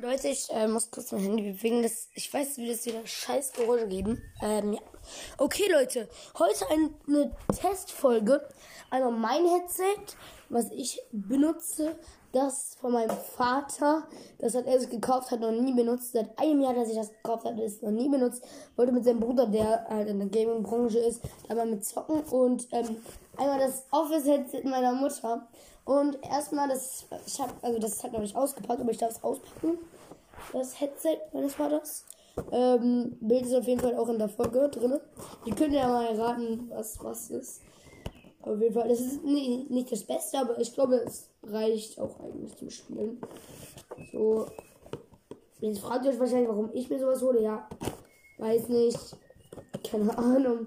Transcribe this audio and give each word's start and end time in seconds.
Leute, 0.00 0.28
ich 0.28 0.50
äh, 0.50 0.66
muss 0.66 0.90
kurz 0.90 1.12
mein 1.12 1.22
Handy 1.22 1.52
bewegen. 1.52 1.82
Das, 1.82 2.08
ich 2.14 2.32
weiß, 2.32 2.58
wie 2.58 2.68
das 2.68 2.84
wieder 2.84 3.06
scheiß 3.06 3.52
Geräusche 3.52 3.88
geben. 3.88 4.22
Ähm, 4.42 4.74
ja. 4.74 4.80
Okay, 5.38 5.64
Leute. 5.72 6.08
Heute 6.38 6.66
eine 6.68 7.34
Testfolge. 7.58 8.46
Also 8.90 9.10
mein 9.10 9.46
Headset, 9.46 10.16
was 10.50 10.70
ich 10.70 11.00
benutze, 11.12 11.96
das 12.32 12.76
von 12.78 12.92
meinem 12.92 13.16
Vater. 13.16 14.06
Das 14.38 14.54
hat 14.54 14.66
er 14.66 14.78
sich 14.80 14.90
gekauft, 14.90 15.30
hat 15.30 15.40
noch 15.40 15.52
nie 15.52 15.72
benutzt. 15.72 16.12
Seit 16.12 16.38
einem 16.38 16.60
Jahr, 16.60 16.74
dass 16.74 16.90
ich 16.90 16.96
das 16.96 17.10
gekauft 17.10 17.46
habe, 17.46 17.62
ist 17.62 17.82
noch 17.82 17.90
nie 17.90 18.10
benutzt. 18.10 18.44
Wollte 18.76 18.92
mit 18.92 19.04
seinem 19.04 19.20
Bruder, 19.20 19.46
der 19.46 19.86
halt 19.88 20.08
in 20.08 20.18
der 20.18 20.28
Gaming-Branche 20.28 20.98
ist, 20.98 21.22
da 21.48 21.54
mal 21.54 21.66
mit 21.66 21.84
zocken. 21.84 22.20
Und 22.20 22.68
ähm, 22.72 22.96
einmal 23.38 23.60
das 23.60 23.84
Office-Headset 23.90 24.64
meiner 24.64 24.92
Mutter. 24.92 25.48
Und 25.86 26.18
erstmal, 26.24 26.68
das, 26.68 27.06
ich 27.26 27.40
habe, 27.40 27.52
also 27.62 27.78
das 27.78 28.02
hat 28.02 28.12
noch 28.12 28.20
nicht 28.20 28.36
ausgepackt, 28.36 28.80
aber 28.80 28.90
ich 28.90 28.98
darf 28.98 29.12
es 29.12 29.22
auspacken. 29.22 29.78
Das 30.52 30.80
Headset 30.80 31.18
meines 31.32 31.54
Vaters. 31.54 32.04
Ähm, 32.50 33.16
Bild 33.20 33.46
ist 33.46 33.54
auf 33.54 33.66
jeden 33.66 33.80
Fall 33.80 33.94
auch 33.94 34.08
in 34.08 34.18
der 34.18 34.28
Folge 34.28 34.68
drin. 34.68 34.98
Ihr 35.44 35.54
könnt 35.54 35.72
ja 35.72 35.86
mal 35.86 36.20
raten, 36.20 36.68
was 36.70 37.02
was 37.02 37.30
ist. 37.30 37.62
Auf 38.42 38.60
jeden 38.60 38.74
Fall, 38.74 38.88
das 38.88 39.00
ist 39.00 39.24
nicht, 39.24 39.70
nicht 39.70 39.92
das 39.92 40.02
Beste, 40.02 40.38
aber 40.38 40.58
ich 40.58 40.74
glaube, 40.74 40.96
es 40.96 41.30
reicht 41.44 42.00
auch 42.00 42.18
eigentlich 42.18 42.56
zum 42.56 42.68
Spielen. 42.68 43.20
So. 44.10 44.46
Jetzt 45.60 45.78
fragt 45.78 46.04
ihr 46.04 46.10
euch 46.10 46.18
wahrscheinlich, 46.18 46.48
warum 46.48 46.70
ich 46.74 46.90
mir 46.90 46.98
sowas 46.98 47.22
hole. 47.22 47.40
Ja, 47.40 47.68
weiß 48.38 48.68
nicht. 48.70 49.16
Keine 49.88 50.18
Ahnung. 50.18 50.66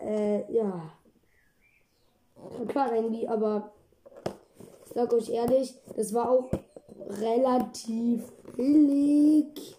Äh, 0.00 0.50
ja. 0.52 0.92
Klar, 2.68 2.94
irgendwie, 2.94 3.28
aber 3.28 3.72
sag 4.94 5.12
euch 5.12 5.28
ehrlich, 5.30 5.74
das 5.96 6.12
war 6.14 6.30
auch 6.30 6.50
relativ 7.08 8.30
billig. 8.56 9.76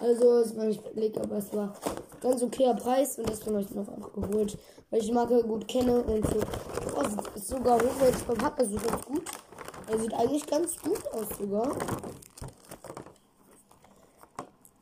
Also 0.00 0.38
es 0.38 0.56
war 0.56 0.64
nicht 0.64 0.94
billig, 0.94 1.18
aber 1.20 1.36
es 1.36 1.52
war 1.52 1.74
ganz 2.20 2.42
okayer 2.42 2.74
Preis 2.74 3.18
und 3.18 3.28
das 3.28 3.42
von 3.42 3.56
euch 3.56 3.70
noch 3.70 3.88
einfach 3.88 4.12
geholt, 4.12 4.56
weil 4.90 5.00
ich 5.00 5.06
die 5.06 5.12
Marke 5.12 5.42
gut 5.42 5.66
kenne 5.66 6.02
und 6.02 6.24
so. 6.26 6.40
Oh, 6.96 7.36
ist 7.36 7.48
sogar 7.48 7.76
hochwertig 7.76 8.22
verpackt, 8.22 8.60
also 8.60 8.76
ganz 8.76 9.04
gut. 9.04 9.24
Er 9.88 9.98
sieht 9.98 10.14
eigentlich 10.14 10.46
ganz 10.46 10.76
gut 10.80 11.06
aus 11.12 11.26
sogar. 11.38 11.76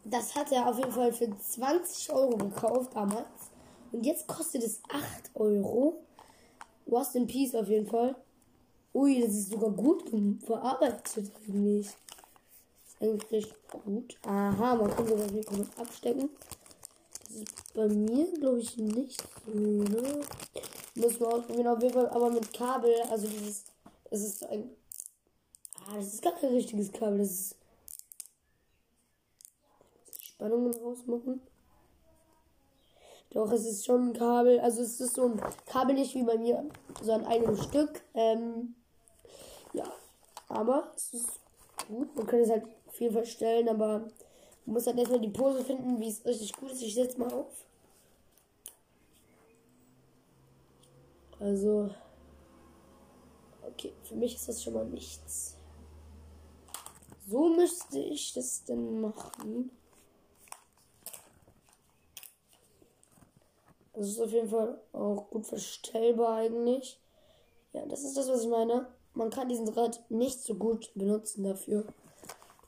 Das 0.04 0.34
hat 0.34 0.52
er 0.52 0.68
auf 0.68 0.78
jeden 0.78 0.92
Fall 0.92 1.12
für 1.12 1.28
20 1.36 2.12
Euro 2.12 2.36
gekauft 2.36 2.90
damals. 2.94 3.50
Und 3.92 4.04
jetzt 4.04 4.26
kostet 4.26 4.62
es 4.62 4.80
8 4.88 5.30
Euro. 5.34 6.02
Lost 6.86 7.16
in 7.16 7.26
Peace 7.26 7.54
auf 7.54 7.68
jeden 7.68 7.86
Fall. 7.86 8.14
Ui, 8.96 9.20
das 9.20 9.34
ist 9.34 9.50
sogar 9.50 9.72
gut 9.72 10.04
verarbeitet 10.42 11.30
eigentlich. 11.46 11.86
Ist 11.86 13.02
eigentlich 13.02 13.30
recht 13.30 13.54
gut. 13.68 14.16
Aha, 14.22 14.74
man 14.74 14.90
kann 14.90 15.06
sogar 15.06 15.30
Mikro 15.30 15.54
mit 15.54 15.78
abstecken. 15.78 16.30
Das 17.28 17.36
ist 17.36 17.74
bei 17.74 17.88
mir, 17.88 18.32
glaube 18.40 18.60
ich, 18.60 18.74
nicht 18.78 19.22
so, 19.44 19.52
ne? 19.52 20.20
Muss 20.94 21.20
man 21.20 21.30
ausprobieren, 21.30 21.66
auf 21.66 21.82
jeden 21.82 21.92
Fall, 21.92 22.08
aber 22.08 22.30
mit 22.30 22.50
Kabel, 22.54 22.94
also 23.10 23.28
dieses, 23.28 23.64
das 24.10 24.22
ist 24.22 24.42
ein, 24.44 24.70
ah, 25.74 25.96
das 25.96 26.14
ist 26.14 26.22
gar 26.22 26.32
kein 26.32 26.54
richtiges 26.54 26.90
Kabel, 26.90 27.18
das 27.18 27.30
ist, 27.32 27.56
Spannungen 30.22 30.72
rausmachen. 30.72 31.42
Doch, 33.28 33.52
es 33.52 33.66
ist 33.66 33.84
schon 33.84 34.08
ein 34.08 34.12
Kabel, 34.14 34.58
also 34.60 34.80
es 34.80 34.98
ist 34.98 35.16
so 35.16 35.26
ein 35.26 35.42
Kabel 35.66 35.96
nicht 35.96 36.14
wie 36.14 36.22
bei 36.22 36.38
mir, 36.38 36.66
so 37.02 37.12
an 37.12 37.26
einem 37.26 37.58
Stück, 37.58 38.00
ähm, 38.14 38.74
ja, 39.76 39.92
aber 40.48 40.92
es 40.96 41.12
ist 41.12 41.40
gut. 41.86 42.16
Man 42.16 42.26
kann 42.26 42.40
es 42.40 42.50
halt 42.50 42.64
viel 42.90 43.12
verstellen, 43.12 43.68
aber 43.68 44.00
man 44.64 44.74
muss 44.74 44.86
halt 44.86 44.98
erstmal 44.98 45.20
die 45.20 45.28
Pose 45.28 45.62
finden, 45.62 46.00
wie 46.00 46.08
es 46.08 46.24
richtig 46.24 46.54
gut 46.54 46.72
ist. 46.72 46.82
Ich 46.82 46.94
setze 46.94 47.18
mal 47.18 47.32
auf. 47.32 47.66
Also, 51.38 51.90
okay, 53.62 53.92
für 54.04 54.14
mich 54.14 54.34
ist 54.34 54.48
das 54.48 54.62
schon 54.62 54.72
mal 54.72 54.86
nichts. 54.86 55.56
So 57.28 57.50
müsste 57.50 57.98
ich 57.98 58.32
das 58.32 58.64
denn 58.64 59.00
machen. 59.02 59.70
Das 63.92 64.08
ist 64.08 64.20
auf 64.20 64.30
jeden 64.30 64.48
Fall 64.48 64.80
auch 64.92 65.28
gut 65.28 65.46
verstellbar 65.46 66.36
eigentlich. 66.36 66.98
Ja, 67.72 67.84
das 67.84 68.04
ist 68.04 68.16
das, 68.16 68.28
was 68.28 68.42
ich 68.42 68.48
meine 68.48 68.95
man 69.16 69.30
kann 69.30 69.48
diesen 69.48 69.66
Draht 69.66 70.00
nicht 70.10 70.40
so 70.40 70.54
gut 70.54 70.90
benutzen 70.94 71.44
dafür. 71.44 71.84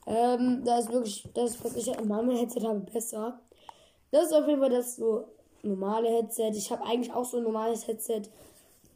Ähm, 0.06 0.62
da 0.64 0.78
ist 0.78 0.90
wirklich 0.90 1.28
das, 1.34 1.62
was 1.62 1.76
ich 1.76 1.88
in 1.88 2.08
meinem 2.08 2.30
Headset 2.30 2.62
habe, 2.62 2.80
besser. 2.80 3.40
Das 4.10 4.26
ist 4.26 4.32
auf 4.32 4.48
jeden 4.48 4.60
Fall 4.60 4.70
das 4.70 4.96
so 4.96 5.28
normale 5.62 6.08
Headset. 6.08 6.52
Ich 6.54 6.70
habe 6.70 6.84
eigentlich 6.84 7.12
auch 7.12 7.26
so 7.26 7.36
ein 7.36 7.42
normales 7.42 7.86
Headset. 7.86 8.22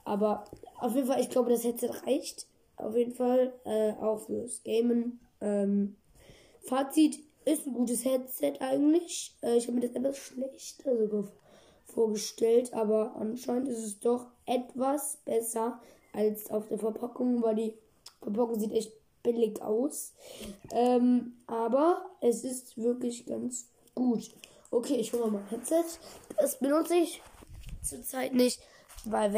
Aber 0.04 0.44
auf 0.80 0.94
jeden 0.94 1.06
Fall, 1.06 1.20
ich 1.20 1.28
glaube, 1.28 1.50
das 1.50 1.64
Headset 1.64 1.90
reicht. 2.06 2.46
Auf 2.76 2.96
jeden 2.96 3.12
Fall. 3.12 3.52
Äh, 3.64 3.92
auch 4.00 4.20
fürs 4.20 4.62
Gamen. 4.64 5.20
Ähm, 5.42 5.96
Fazit 6.64 7.18
ist 7.44 7.66
ein 7.66 7.74
gutes 7.74 8.04
Headset 8.06 8.54
eigentlich. 8.60 9.36
Äh, 9.42 9.56
ich 9.58 9.66
habe 9.66 9.78
mir 9.78 9.86
das 9.86 9.94
etwas 9.94 10.16
schlechter 10.16 10.96
sogar 10.96 11.24
vorgestellt. 11.84 12.72
Aber 12.72 13.14
anscheinend 13.16 13.68
ist 13.68 13.84
es 13.84 14.00
doch 14.00 14.28
etwas 14.46 15.18
besser 15.26 15.78
als 16.12 16.50
auf 16.50 16.68
der 16.68 16.78
Verpackung, 16.78 17.42
weil 17.42 17.54
die 17.56 17.74
Verpackung 18.20 18.58
sieht 18.58 18.72
echt 18.72 18.92
billig 19.22 19.62
aus. 19.62 20.12
Ähm, 20.72 21.36
aber 21.46 22.04
es 22.20 22.44
ist 22.44 22.76
wirklich 22.76 23.26
ganz 23.26 23.68
gut. 23.94 24.30
Okay, 24.70 24.96
ich 24.96 25.12
hole 25.12 25.24
mal 25.24 25.32
mein 25.32 25.48
Headset. 25.48 25.84
Das 26.36 26.58
benutze 26.58 26.96
ich 26.96 27.22
zurzeit 27.82 28.32
nicht, 28.34 28.60
weil 29.04 29.36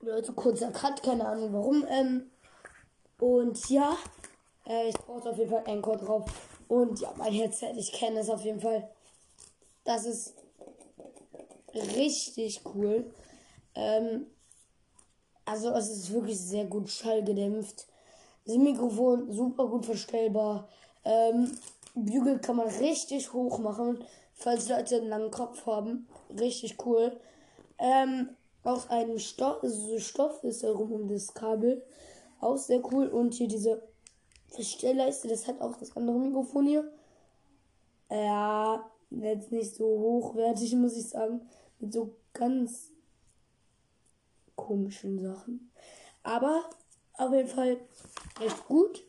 Leute 0.00 0.32
kurzer 0.32 0.72
Cut, 0.72 1.02
keine 1.02 1.26
Ahnung 1.26 1.52
warum. 1.52 1.86
Ähm, 1.88 2.30
und 3.18 3.68
ja, 3.70 3.96
äh, 4.66 4.88
ich 4.88 4.96
brauche 4.96 5.30
auf 5.30 5.38
jeden 5.38 5.50
Fall 5.50 5.64
Anchor 5.66 5.96
drauf. 5.96 6.24
Und 6.68 7.00
ja, 7.00 7.12
mein 7.16 7.32
Headset, 7.32 7.74
ich 7.76 7.92
kenne 7.92 8.20
es 8.20 8.30
auf 8.30 8.42
jeden 8.42 8.60
Fall. 8.60 8.88
Das 9.84 10.06
ist 10.06 10.34
richtig 11.74 12.62
cool. 12.74 13.12
Ähm, 13.74 14.26
also 15.44 15.70
es 15.70 15.90
ist 15.90 16.12
wirklich 16.12 16.38
sehr 16.38 16.64
gut 16.64 16.88
schallgedämpft. 16.88 17.86
Das 18.44 18.56
Mikrofon 18.56 19.30
super 19.32 19.66
gut 19.68 19.86
verstellbar. 19.86 20.68
Ähm, 21.04 21.52
Bügel 21.94 22.38
kann 22.38 22.56
man 22.56 22.68
richtig 22.68 23.32
hoch 23.32 23.58
machen, 23.58 24.04
falls 24.34 24.68
Leute 24.68 24.96
einen 24.96 25.08
langen 25.08 25.30
Kopf 25.30 25.66
haben. 25.66 26.06
Richtig 26.38 26.76
cool. 26.86 27.16
Ähm, 27.78 28.30
aus 28.64 28.88
einem 28.90 29.18
Stoff, 29.18 29.62
also 29.62 29.88
so 29.88 29.98
Stoff 29.98 30.44
ist 30.44 30.62
herum 30.62 30.92
um 30.92 31.08
das 31.08 31.34
Kabel. 31.34 31.82
Auch 32.40 32.56
sehr 32.56 32.82
cool. 32.92 33.08
Und 33.08 33.34
hier 33.34 33.48
diese 33.48 33.82
Verstellleiste, 34.48 35.28
das 35.28 35.46
hat 35.46 35.60
auch 35.60 35.76
das 35.76 35.96
andere 35.96 36.18
Mikrofon 36.18 36.66
hier. 36.66 36.90
Ja, 38.10 38.90
jetzt 39.10 39.52
nicht 39.52 39.74
so 39.74 39.84
hochwertig, 39.84 40.74
muss 40.74 40.96
ich 40.96 41.08
sagen. 41.08 41.40
Mit 41.78 41.92
so 41.92 42.14
ganz 42.32 42.91
komischen 44.72 45.18
Sachen. 45.18 45.70
Aber 46.22 46.64
auf 47.18 47.32
jeden 47.32 47.48
Fall 47.48 47.76
echt 48.40 48.66
gut. 48.66 49.04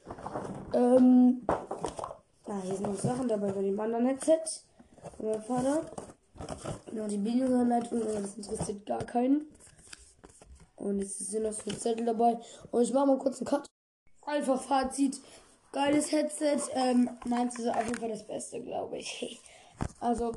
Ähm, 0.74 1.46
ah, 2.46 2.62
hier 2.64 2.76
sind 2.76 2.88
noch 2.88 3.00
Sachen 3.00 3.28
dabei 3.30 3.52
bei 3.52 3.62
dem 3.62 3.80
anderen 3.80 4.08
Headset. 4.08 4.42
Von 5.18 5.28
meinem 5.28 5.42
Vater. 5.42 5.86
Genau, 6.88 7.08
die 7.08 7.18
Bedienungsanleitung, 7.18 8.02
das 8.02 8.36
interessiert 8.36 8.86
gar 8.86 9.04
keinen. 9.06 9.48
Und 10.76 11.00
jetzt 11.00 11.30
hier 11.30 11.40
noch 11.40 11.54
so 11.54 11.72
Zettel 11.72 12.06
dabei. 12.06 12.38
Und 12.72 12.82
ich 12.82 12.94
mache 12.94 13.08
mal 13.08 13.18
kurz 13.18 13.40
einen 13.40 13.48
Cut. 13.48 13.66
Einfach 14.26 14.62
Fazit. 14.62 15.22
Geiles 15.72 16.12
Headset. 16.12 16.60
Ähm, 16.74 17.10
meins 17.26 17.58
ist 17.58 17.70
auf 17.70 17.86
jeden 17.86 17.98
Fall 18.00 18.10
das 18.10 18.28
Beste, 18.28 18.62
glaube 18.62 18.98
ich. 18.98 19.42
Also, 20.00 20.34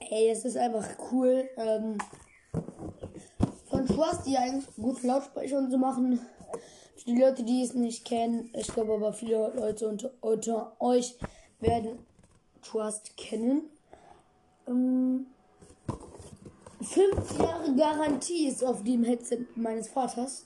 ey, 0.00 0.30
es 0.30 0.46
ist 0.46 0.56
einfach 0.56 0.88
cool. 1.12 1.48
Ähm, 1.58 1.98
Trust, 3.96 4.26
die 4.26 4.36
einen 4.36 4.62
guten 4.76 5.06
Lautsprecher 5.06 5.56
und 5.56 5.70
so 5.70 5.78
machen. 5.78 6.20
Für 6.96 7.04
die 7.06 7.18
Leute, 7.18 7.44
die 7.44 7.62
es 7.62 7.72
nicht 7.72 8.04
kennen, 8.04 8.50
ich 8.52 8.66
glaube 8.66 8.92
aber 8.92 9.14
viele 9.14 9.52
Leute 9.56 9.88
unter, 9.88 10.10
unter 10.20 10.76
euch 10.80 11.16
werden 11.60 11.98
Trust 12.60 13.16
kennen. 13.16 13.70
Ähm, 14.68 15.26
fünf 16.82 17.38
Jahre 17.38 17.74
Garantie 17.74 18.48
ist 18.48 18.62
auf 18.62 18.84
dem 18.84 19.02
Headset 19.02 19.46
meines 19.54 19.88
Vaters. 19.88 20.44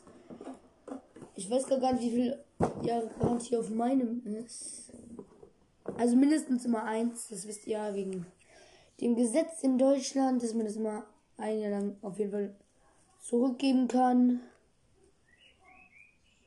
Ich 1.34 1.50
weiß 1.50 1.66
gar 1.66 1.92
nicht, 1.92 2.04
wie 2.04 2.10
viel 2.10 2.38
Jahre 2.82 3.10
Garantie 3.18 3.56
auf 3.56 3.68
meinem 3.68 4.24
ist. 4.26 4.92
Also 5.98 6.14
mindestens 6.14 6.64
immer 6.64 6.84
eins, 6.84 7.28
das 7.30 7.48
wisst 7.48 7.66
ihr 7.66 7.78
ja 7.78 7.94
wegen 7.94 8.26
dem 9.00 9.16
Gesetz 9.16 9.62
in 9.62 9.76
Deutschland, 9.76 10.40
dass 10.40 10.54
man 10.54 10.66
das 10.66 10.76
immer 10.76 11.04
ein 11.36 11.58
Jahr 11.58 11.70
lang 11.70 11.96
auf 12.02 12.16
jeden 12.16 12.30
Fall 12.30 12.54
zurückgeben 13.30 13.88
kann. 13.88 14.40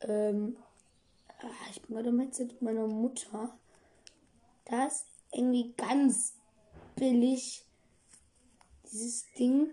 Ähm, 0.01 0.57
Ah, 1.43 1.69
ich 1.71 1.81
bin 1.81 1.95
gerade 1.95 2.09
im 2.09 2.61
meiner 2.61 2.87
Mutter. 2.87 3.53
Da 4.63 4.85
ist 4.85 5.07
irgendwie 5.33 5.73
ganz 5.75 6.35
billig 6.95 7.65
dieses 8.89 9.25
Ding. 9.33 9.67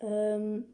Ähm, 0.00 0.64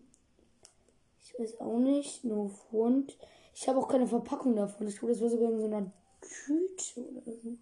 ich 1.23 1.39
weiß 1.39 1.61
auch 1.61 1.79
nicht. 1.79 2.25
No 2.25 2.49
Front. 2.49 3.19
Ich 3.55 3.69
habe 3.69 3.79
auch 3.79 3.89
keine 3.89 4.07
Verpackung 4.07 4.57
davon. 4.57 4.89
Ich 4.89 4.99
glaube, 4.99 5.13
das 5.13 5.21
war 5.21 5.29
sogar 5.29 5.51
in 5.51 5.61
so 5.61 5.67
einer 5.67 5.93
Tüte 6.23 7.07
oder 7.07 7.33
so. 7.37 7.59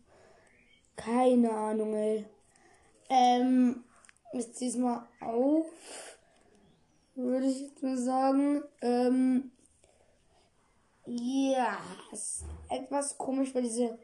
Keine 0.94 1.50
Ahnung, 1.50 1.94
ey. 1.94 2.26
Ähm, 3.08 3.84
ich 4.32 4.52
ziehe 4.54 4.70
es 4.70 4.76
mal 4.76 5.06
auf. 5.20 5.66
Würde 7.14 7.46
ich 7.46 7.60
jetzt 7.60 7.82
mal 7.82 7.96
sagen. 7.96 8.62
Ähm, 8.82 9.50
ja, 11.06 11.78
ist 12.12 12.44
etwas 12.68 13.16
komisch, 13.16 13.54
weil 13.54 13.62
diese, 13.62 13.98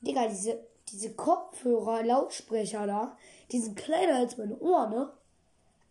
Digga, 0.00 0.26
diese, 0.28 0.66
diese 0.88 1.14
Kopfhörer, 1.14 2.02
Lautsprecher 2.02 2.86
da, 2.86 3.16
die 3.50 3.60
sind 3.60 3.76
kleiner 3.76 4.16
als 4.16 4.38
meine 4.38 4.58
Ohren, 4.58 4.90
ne? 4.90 5.12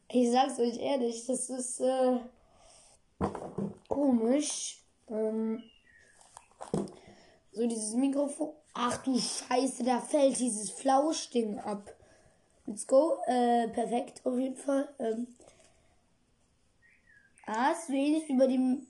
Ich 0.10 0.30
sag's 0.32 0.60
euch 0.60 0.78
ehrlich, 0.78 1.26
das 1.26 1.50
ist 1.50 1.80
äh, 1.80 2.20
komisch. 3.88 4.84
Ähm, 5.10 5.64
so 7.54 7.68
dieses 7.68 7.94
Mikrofon. 7.94 8.54
Ach 8.74 8.98
du 9.04 9.18
Scheiße, 9.18 9.84
da 9.84 10.00
fällt 10.00 10.40
dieses 10.40 10.72
Flauschding 10.72 11.60
ab. 11.60 11.94
Let's 12.72 12.88
go. 12.88 13.18
Äh, 13.28 13.68
perfekt, 13.68 14.22
auf 14.24 14.40
jeden 14.40 14.56
Fall. 14.56 14.88
Ähm, 14.98 15.28
ah, 17.46 17.72
ist 17.72 17.90
wenig 17.90 18.30
über 18.30 18.48
dem. 18.48 18.88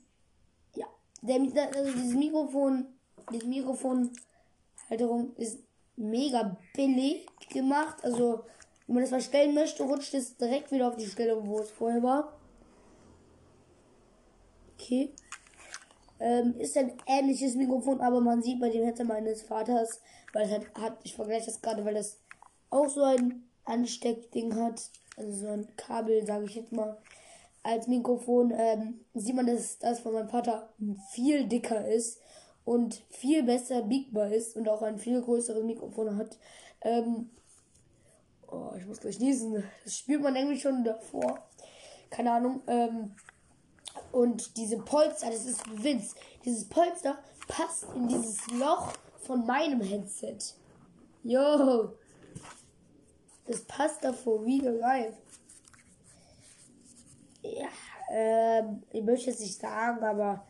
Ja, 0.76 0.86
der, 1.20 1.40
also 1.74 1.92
dieses 1.92 2.14
Mikrofon, 2.14 2.86
diese 3.32 3.48
Mikrofonhalterung 3.48 5.34
ist 5.34 5.64
mega 5.96 6.56
billig 6.76 7.26
gemacht. 7.50 8.04
Also 8.04 8.44
wenn 8.86 8.94
man 8.94 9.02
das 9.02 9.10
verstellen 9.10 9.52
möchte, 9.52 9.82
rutscht 9.82 10.14
es 10.14 10.36
direkt 10.36 10.70
wieder 10.70 10.86
auf 10.86 10.96
die 10.96 11.06
Stelle, 11.06 11.44
wo 11.44 11.58
es 11.58 11.72
vorher 11.72 12.04
war. 12.04 12.38
Okay. 14.74 15.12
Ähm, 16.20 16.54
ist 16.60 16.76
ein 16.76 16.92
ähnliches 17.08 17.56
Mikrofon, 17.56 18.00
aber 18.00 18.20
man 18.20 18.44
sieht 18.44 18.60
bei 18.60 18.70
dem 18.70 18.84
Headset 18.84 19.06
meines 19.06 19.42
Vaters, 19.42 20.00
weil 20.32 20.46
es 20.46 20.52
hat, 20.52 20.74
hat 20.76 20.98
ich 21.02 21.16
vergleiche 21.16 21.46
das 21.46 21.60
gerade, 21.60 21.84
weil 21.84 21.94
das 21.94 22.20
auch 22.70 22.88
so 22.88 23.02
ein 23.02 23.48
Ansteckding 23.64 24.54
hat, 24.56 24.90
also 25.16 25.32
so 25.32 25.48
ein 25.48 25.68
Kabel, 25.76 26.26
sage 26.26 26.46
ich 26.46 26.54
jetzt 26.54 26.72
mal, 26.72 26.98
als 27.62 27.86
Mikrofon, 27.86 28.52
ähm, 28.56 29.00
sieht 29.14 29.36
man, 29.36 29.46
dass 29.46 29.78
das 29.78 30.00
von 30.00 30.14
meinem 30.14 30.28
Vater 30.28 30.72
viel 31.10 31.46
dicker 31.46 31.86
ist 31.86 32.18
und 32.64 33.02
viel 33.10 33.42
besser 33.42 33.82
biegbar 33.82 34.32
ist 34.32 34.56
und 34.56 34.68
auch 34.68 34.82
ein 34.82 34.98
viel 34.98 35.20
größeres 35.20 35.64
Mikrofon 35.64 36.16
hat. 36.16 36.38
Ähm, 36.80 37.30
Oh, 38.52 38.74
ich 38.76 38.84
muss 38.84 39.00
gleich 39.00 39.18
niesen. 39.18 39.64
Das 39.82 39.96
spürt 39.96 40.20
man 40.22 40.36
irgendwie 40.36 40.60
schon 40.60 40.84
davor. 40.84 41.42
Keine 42.10 42.32
Ahnung. 42.32 42.60
Ähm, 42.66 43.14
und 44.12 44.58
diese 44.58 44.76
Polster, 44.78 45.30
das 45.30 45.46
ist 45.46 45.62
Witz. 45.82 46.14
Dieses 46.44 46.68
Polster 46.68 47.16
passt 47.48 47.86
in 47.94 48.08
dieses 48.08 48.46
Loch 48.50 48.92
von 49.22 49.46
meinem 49.46 49.80
Headset. 49.80 50.36
Yo. 51.24 51.94
Das 53.46 53.60
passt 53.62 54.04
davor 54.04 54.44
wie 54.44 54.66
rein. 54.66 55.14
Ja, 57.42 57.68
ähm, 58.10 58.82
ich 58.90 59.02
möchte 59.02 59.30
jetzt 59.30 59.40
nicht 59.40 59.60
sagen, 59.60 60.04
aber 60.04 60.46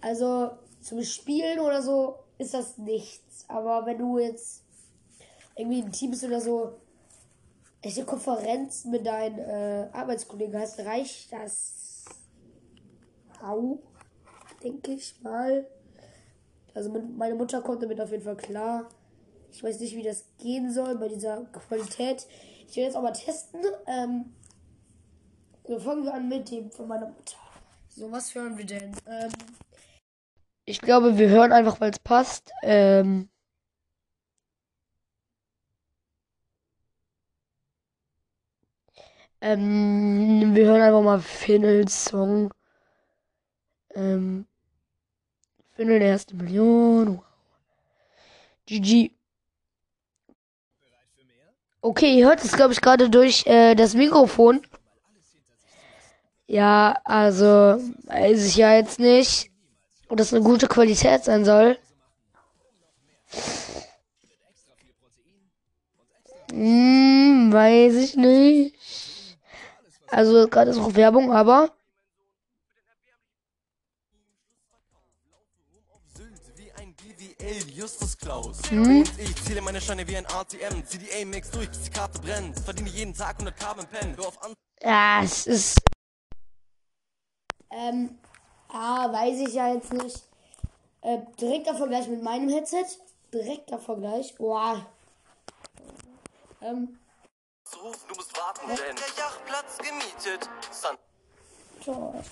also 0.00 0.52
zum 0.80 1.02
Spielen 1.02 1.60
oder 1.60 1.82
so 1.82 2.16
ist 2.38 2.54
das 2.54 2.78
nichts. 2.78 3.44
Aber 3.48 3.84
wenn 3.84 3.98
du 3.98 4.18
jetzt 4.18 4.62
irgendwie 5.56 5.82
ein 5.82 5.92
Team 5.92 6.10
bist 6.12 6.24
oder 6.24 6.40
so, 6.40 6.72
welche 7.82 8.04
Konferenz 8.04 8.84
mit 8.84 9.06
deinen 9.06 9.38
äh, 9.38 9.88
Arbeitskollegen 9.92 10.58
hast, 10.58 10.80
reicht 10.80 11.32
das 11.32 12.04
auch, 13.42 13.78
denke 14.62 14.92
ich 14.92 15.20
mal. 15.22 15.66
Also 16.74 16.90
meine 16.90 17.34
Mutter 17.34 17.60
kommt 17.62 17.82
damit 17.82 18.00
auf 18.00 18.10
jeden 18.10 18.22
Fall 18.22 18.36
klar. 18.36 18.88
Ich 19.52 19.62
weiß 19.62 19.80
nicht, 19.80 19.96
wie 19.96 20.02
das 20.02 20.24
gehen 20.38 20.72
soll 20.72 20.96
bei 20.96 21.08
dieser 21.08 21.44
Qualität. 21.46 22.26
Ich 22.68 22.76
will 22.76 22.84
jetzt 22.84 22.94
mal 22.94 23.12
testen. 23.12 23.60
Ähm, 23.86 24.32
so 25.66 25.78
fangen 25.78 26.04
wir 26.04 26.14
an 26.14 26.28
mit 26.28 26.50
dem 26.50 26.70
von 26.70 26.88
meiner 26.88 27.06
Mutter. 27.06 27.36
So, 27.88 28.10
was 28.10 28.34
hören 28.34 28.56
wir 28.56 28.66
denn? 28.66 28.92
Ähm, 29.06 29.30
ich 30.64 30.80
glaube, 30.80 31.18
wir 31.18 31.28
hören 31.28 31.52
einfach, 31.52 31.80
weil 31.80 31.90
es 31.90 31.98
passt. 31.98 32.52
Ähm, 32.62 33.28
Ähm, 39.42 40.54
wir 40.54 40.66
hören 40.66 40.82
einfach 40.82 41.02
mal 41.02 41.20
Finnels 41.20 42.04
Song. 42.04 42.52
Ähm, 43.94 44.46
Finnel 45.72 46.02
erste 46.02 46.36
Million. 46.36 47.18
Wow. 47.18 47.24
GG. 48.66 49.10
Okay, 51.82 52.18
ihr 52.18 52.26
hört 52.26 52.44
es, 52.44 52.52
glaube 52.52 52.74
ich, 52.74 52.82
gerade 52.82 53.08
durch 53.08 53.46
äh, 53.46 53.74
das 53.74 53.94
Mikrofon. 53.94 54.60
Ja, 56.46 56.98
also 57.04 57.80
weiß 58.04 58.44
ich 58.44 58.56
ja 58.56 58.74
jetzt 58.74 58.98
nicht, 58.98 59.50
ob 60.08 60.18
das 60.18 60.34
eine 60.34 60.42
gute 60.42 60.66
Qualität 60.68 61.24
sein 61.24 61.44
soll. 61.44 61.78
Hm, 66.50 67.52
weiß 67.52 67.94
ich 67.94 68.16
nicht. 68.16 68.76
Also 70.08 70.48
gerade 70.48 70.72
ist 70.72 70.78
auch 70.78 70.94
Werbung, 70.94 71.32
aber. 71.32 71.70
Justus 77.58 78.16
Klaus. 78.16 78.58
Hm? 78.70 79.04
Ich 79.18 79.42
zähle 79.44 79.60
meine 79.60 79.80
Scheine 79.80 80.06
wie 80.06 80.16
ein 80.16 80.26
ATM. 80.26 80.84
Zieh 80.86 80.98
die 80.98 81.12
A-Max 81.12 81.50
durch, 81.50 81.68
bis 81.68 81.82
die 81.82 81.90
Karte 81.90 82.18
brennt. 82.20 82.58
Verdiene 82.60 82.88
jeden 82.90 83.14
Tag 83.14 83.34
100 83.40 83.56
K 83.56 83.72
im 83.72 83.86
Pen. 83.86 84.16
Hör 84.16 84.28
auf 84.28 84.42
an. 84.42 84.54
Ja, 84.82 85.22
es 85.22 85.46
ist. 85.46 85.78
Ähm, 87.70 88.18
ah, 88.68 89.12
weiß 89.12 89.48
ich 89.48 89.54
ja 89.54 89.74
jetzt 89.74 89.92
nicht. 89.92 90.22
Äh, 91.02 91.18
direkter 91.40 91.74
Vergleich 91.74 92.08
mit 92.08 92.22
meinem 92.22 92.48
Headset. 92.48 92.86
Direkter 93.32 93.78
Vergleich. 93.78 94.34
Boah. 94.36 94.86
Ähm, 96.62 96.98
rufen, 97.82 98.00
du 98.08 98.14
musst 98.14 98.36
warten, 98.36 98.68
denn 98.68 98.76
der 98.76 99.24
Yachtplatz 99.24 99.78
gemietet. 99.78 100.48
San 100.70 100.96
so. 101.84 102.22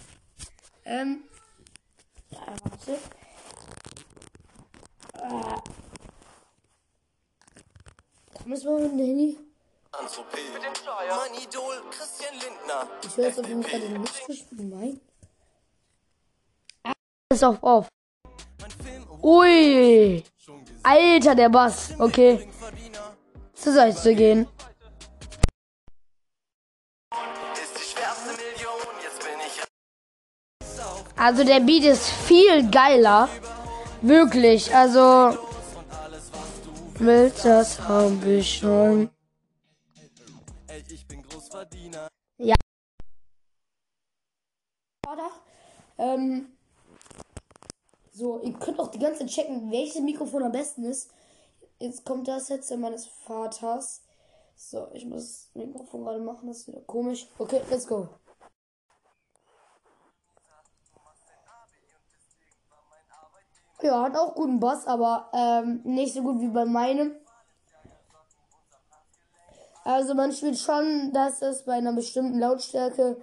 Ähm. 0.84 1.24
Ja, 2.30 2.40
warte. 2.62 2.98
Komm 8.34 8.52
jetzt 8.52 8.64
mal 8.64 8.80
mit 8.80 8.92
dem 8.92 8.98
Handy. 8.98 9.38
Mein 9.92 11.34
Idol 11.42 11.82
Christian 11.90 12.34
Lindner. 12.34 12.88
Ich 13.04 13.16
höre 13.16 13.26
jetzt 13.26 13.40
auf 13.40 13.48
jeden 13.48 13.62
Fall 13.62 13.80
den 13.80 14.00
Mitspielen. 14.00 14.68
Nein. 14.70 15.00
Ah, 16.84 16.92
ist 17.32 17.44
auf 17.44 17.62
auf. 17.62 17.88
Ui. 19.22 20.22
Alter, 20.82 21.34
der 21.34 21.48
Bass. 21.48 21.94
Okay. 21.98 22.48
Zur 23.54 23.72
Seite 23.72 24.14
gehen. 24.14 24.46
Also 31.16 31.42
der 31.42 31.58
Beat 31.60 31.84
ist 31.84 32.08
viel 32.08 32.70
geiler. 32.70 33.28
Wirklich, 34.02 34.74
also. 34.74 35.36
Willst 37.00 37.44
das 37.44 37.80
haben 37.80 38.22
wir 38.24 38.42
schon. 38.42 39.10
Ja. 42.38 42.56
Ähm. 45.98 46.48
So, 48.12 48.40
ihr 48.42 48.52
könnt 48.54 48.80
auch 48.80 48.90
die 48.90 48.98
ganze 48.98 49.20
Zeit 49.20 49.28
checken, 49.28 49.70
welches 49.70 50.02
Mikrofon 50.02 50.42
am 50.42 50.52
besten 50.52 50.84
ist. 50.84 51.10
Jetzt 51.78 52.04
kommt 52.04 52.26
das 52.26 52.50
Headset 52.50 52.76
meines 52.76 53.06
Vaters. 53.06 54.02
So, 54.56 54.88
ich 54.92 55.06
muss 55.06 55.50
das 55.54 55.54
Mikrofon 55.54 56.04
gerade 56.04 56.18
machen, 56.20 56.48
das 56.48 56.58
ist 56.58 56.68
wieder 56.68 56.80
komisch. 56.80 57.28
Okay, 57.38 57.60
let's 57.70 57.86
go. 57.86 58.08
Ja, 63.80 64.02
hat 64.02 64.16
auch 64.16 64.34
guten 64.34 64.58
Boss, 64.58 64.86
aber 64.86 65.30
ähm, 65.32 65.80
nicht 65.84 66.14
so 66.14 66.22
gut 66.22 66.40
wie 66.40 66.48
bei 66.48 66.64
meinem. 66.64 67.12
Also 69.84 70.14
man 70.14 70.32
spielt 70.32 70.58
schon, 70.58 71.12
dass 71.12 71.42
es 71.42 71.64
bei 71.64 71.74
einer 71.74 71.92
bestimmten 71.92 72.38
Lautstärke 72.38 73.16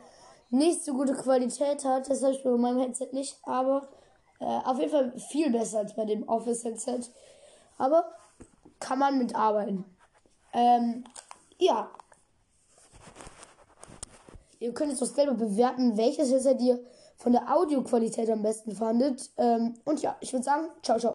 nicht 0.50 0.84
so 0.84 0.94
gute 0.94 1.14
Qualität 1.14 1.84
hat. 1.84 2.10
Das 2.10 2.24
habe 2.24 2.34
ich 2.34 2.44
bei 2.44 2.52
meinem 2.52 2.80
Headset 2.80 3.10
nicht, 3.12 3.38
aber 3.44 3.88
äh, 4.40 4.46
auf 4.46 4.80
jeden 4.80 4.92
Fall 4.92 5.14
viel 5.20 5.52
besser 5.52 5.80
als 5.80 5.94
bei 5.94 6.06
dem 6.06 6.28
Office-Headset. 6.28 7.12
Aber 7.78 8.06
kann 8.80 9.00
man 9.00 9.18
mitarbeiten. 9.18 9.84
Ähm, 10.54 11.04
ja. 11.58 11.92
Ihr 14.60 14.74
könnt 14.74 14.92
jetzt 14.92 15.04
auch 15.04 15.14
selber 15.14 15.34
bewerten, 15.34 15.98
welches 15.98 16.32
Headset 16.32 16.58
ihr 16.62 16.80
von 17.26 17.32
der 17.32 17.52
Audioqualität 17.52 18.30
am 18.30 18.44
besten 18.44 18.76
fandet. 18.76 19.32
Ähm, 19.38 19.74
und 19.84 20.00
ja, 20.04 20.16
ich 20.20 20.32
würde 20.32 20.44
sagen, 20.44 20.68
ciao, 20.84 21.00
ciao. 21.00 21.04